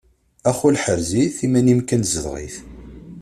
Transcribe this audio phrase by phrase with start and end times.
[0.49, 2.55] Ax ul ḥrez-it iman-im kan zdeɣ-it.